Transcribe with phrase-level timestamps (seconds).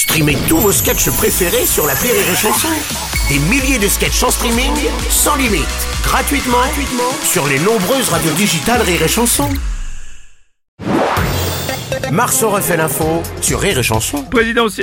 [0.00, 2.68] Streamez tous vos sketchs préférés sur la Rire et Chanson.
[3.28, 4.72] Des milliers de sketchs en streaming,
[5.10, 5.68] sans limite,
[6.02, 9.50] gratuitement, gratuitement sur les nombreuses radios digitales Rire et Chanson.
[12.10, 14.24] Marceau refait l'info sur Rire et Chanson.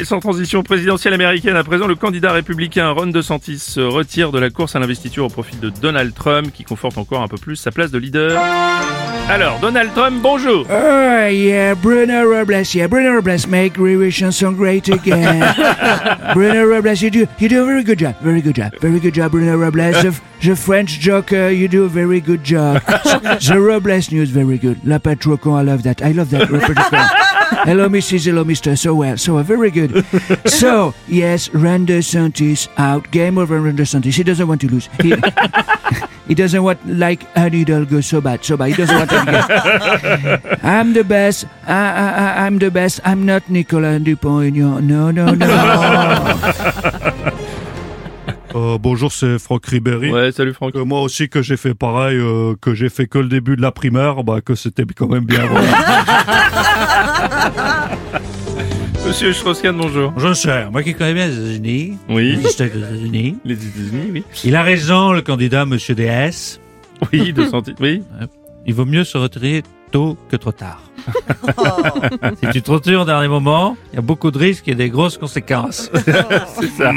[0.04, 1.56] Sans transition présidentielle américaine.
[1.56, 5.30] À présent, le candidat républicain Ron DeSantis se retire de la course à l'investiture au
[5.30, 8.40] profit de Donald Trump, qui conforte encore un peu plus sa place de leader.
[9.30, 10.66] Alors, Donald Trump, bonjour.
[10.70, 15.54] Oh, yeah, Bruno Robles, yeah, Bruno Robles, make Riri chanson great again.
[16.34, 19.14] Bruno Robles, you do, you do a very good job, very good job, very good
[19.14, 20.02] job, Bruno Robles.
[20.02, 22.82] The, the French joker, you do a very good job.
[22.86, 24.80] the Robles news, very good.
[24.88, 26.48] La Patrocon, I love that, I love that.
[27.68, 28.26] Hello, Mrs.
[28.26, 28.78] Hello, Mr.
[28.78, 30.06] So well, so well, very good.
[30.46, 33.12] So, yes, Randa Santis out.
[33.12, 34.16] Game over, Randa Santis.
[34.16, 34.88] He doesn't want to lose.
[35.02, 35.12] He,
[36.28, 38.70] he doesn't want, like, Annie go so bad, so bad.
[38.70, 40.60] He doesn't want to get.
[40.64, 41.46] I'm the best.
[41.66, 43.00] I, I'm the best.
[43.06, 44.88] I'm not Nicolas Dupont-Aignan.
[44.88, 45.48] No, no, no.
[48.56, 50.12] Euh, bonjour, c'est Franck Ribéry.
[50.12, 50.76] Ouais, salut Franck.
[50.76, 53.62] Euh, moi aussi que j'ai fait pareil, euh, que j'ai fait que le début de
[53.62, 55.46] la primaire, bah que c'était quand même bien.
[55.46, 55.68] voilà.
[59.08, 60.14] Monsieur Strauss-Kahn, bonjour.
[60.18, 62.36] Je sais, moi qui connais bien les États-Unis, Oui.
[62.36, 64.24] les États-Unis, Les États-Unis, oui.
[64.44, 66.60] il a raison, le candidat Monsieur DS.
[67.14, 68.04] Oui, DeSantis, oui.
[68.66, 70.82] Il vaut mieux se retirer tôt que trop tard.
[72.44, 74.90] si tu te retires au dernier moment, il y a beaucoup de risques et des
[74.90, 75.90] grosses conséquences.
[76.60, 76.92] C'est ça.